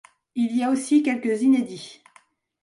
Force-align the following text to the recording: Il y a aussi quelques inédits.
Il 0.33 0.57
y 0.57 0.63
a 0.63 0.71
aussi 0.71 1.03
quelques 1.03 1.43
inédits. 1.43 2.01